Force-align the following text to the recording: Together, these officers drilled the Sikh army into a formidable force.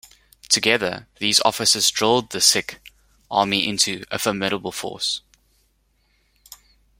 Together, 0.49 1.05
these 1.19 1.39
officers 1.41 1.91
drilled 1.91 2.31
the 2.31 2.41
Sikh 2.41 2.79
army 3.29 3.67
into 3.67 4.03
a 4.09 4.17
formidable 4.17 4.71
force. 4.71 5.21